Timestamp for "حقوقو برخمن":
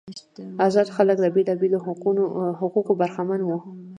2.59-3.41